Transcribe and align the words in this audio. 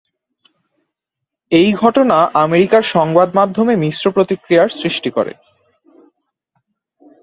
এই 1.51 1.69
ঘটনা 1.73 2.17
আমেরিকার 2.35 2.83
সংবাদ 2.95 3.29
মাধ্যমে 3.35 3.73
মিশ্র 3.75 4.05
প্রতিক্রিয়ার 4.11 4.69
সৃষ্টি 4.79 5.09
করে। 5.11 5.33